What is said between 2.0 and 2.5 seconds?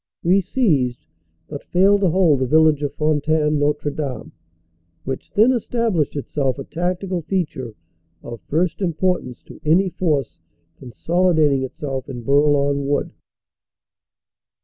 to hold the